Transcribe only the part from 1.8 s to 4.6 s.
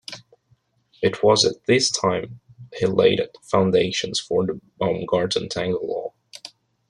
time he laid the foundations for the